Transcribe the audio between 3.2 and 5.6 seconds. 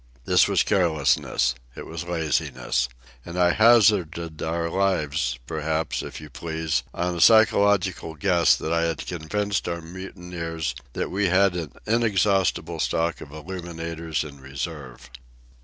And I hazarded our lives,